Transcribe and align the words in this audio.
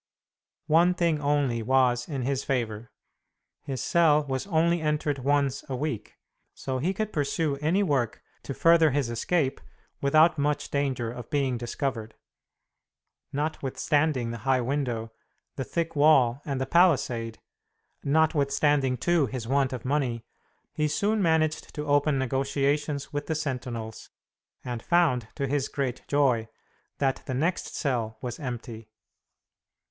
One 0.65 0.95
thing 0.95 1.21
only 1.21 1.61
was 1.61 2.09
in 2.09 2.23
his 2.23 2.43
favor. 2.43 2.89
His 3.61 3.83
cell 3.83 4.23
was 4.23 4.47
only 4.47 4.81
entered 4.81 5.19
once 5.19 5.63
a 5.69 5.75
week, 5.75 6.15
so 6.55 6.79
he 6.79 6.91
could 6.91 7.13
pursue 7.13 7.57
any 7.57 7.83
work 7.83 8.23
to 8.41 8.55
further 8.55 8.89
his 8.89 9.11
escape 9.11 9.61
without 10.01 10.39
much 10.39 10.71
danger 10.71 11.11
of 11.11 11.29
being 11.29 11.55
discovered. 11.55 12.15
Notwithstanding 13.31 14.31
the 14.31 14.39
high 14.39 14.59
window, 14.59 15.11
the 15.55 15.63
thick 15.63 15.95
wall, 15.95 16.41
and 16.45 16.59
the 16.59 16.65
palisade 16.65 17.37
notwithstanding, 18.03 18.97
too, 18.97 19.27
his 19.27 19.47
want 19.47 19.71
of 19.71 19.85
money 19.85 20.25
he 20.73 20.87
soon 20.87 21.21
managed 21.21 21.75
to 21.75 21.85
open 21.85 22.17
negotiations 22.17 23.13
with 23.13 23.27
the 23.27 23.35
sentinels, 23.35 24.09
and 24.65 24.81
found, 24.81 25.27
to 25.35 25.45
his 25.45 25.67
great 25.69 26.01
joy, 26.07 26.47
that 26.97 27.21
the 27.27 27.35
next 27.35 27.75
cell 27.75 28.17
was 28.19 28.39
empty. 28.39 28.89